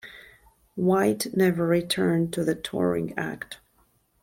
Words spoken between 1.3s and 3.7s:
never returned to the touring act.